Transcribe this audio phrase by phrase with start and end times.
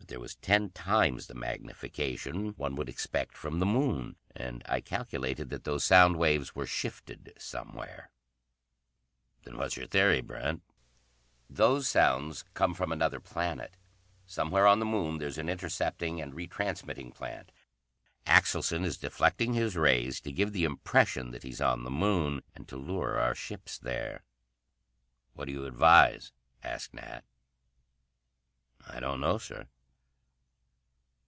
[0.00, 4.80] But there was ten times the magnification one would expect from the Moon; and I
[4.80, 8.10] calculated that those sound waves were shifted somewhere."
[9.44, 10.64] "Then what's your theory, Brent?"
[11.48, 13.76] "Those sounds come from another planet.
[14.26, 17.52] Somewhere on the Moon there's an intercepting and re transmitting plant.
[18.26, 22.66] Axelson is deflecting his rays to give the impression that he's on the Moon, and
[22.66, 24.24] to lure our ships there."
[25.34, 26.32] "What do you advise?"
[26.64, 27.22] asked Nat.
[28.88, 29.68] "I don't know, Sir."